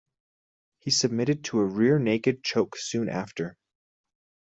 He 0.79 0.89
submitted 0.89 1.43
to 1.43 1.59
a 1.59 1.63
rear-naked 1.63 2.43
choke 2.43 2.75
soon 2.75 3.07
after. 3.07 3.55